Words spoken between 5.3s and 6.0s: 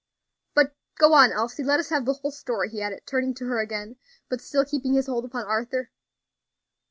Arthur.